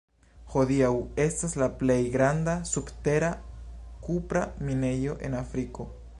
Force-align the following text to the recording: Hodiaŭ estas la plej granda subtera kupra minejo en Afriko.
Hodiaŭ 0.53 0.87
estas 1.25 1.53
la 1.63 1.67
plej 1.81 1.99
granda 2.15 2.57
subtera 2.73 3.31
kupra 4.09 4.45
minejo 4.71 5.19
en 5.31 5.41
Afriko. 5.45 5.91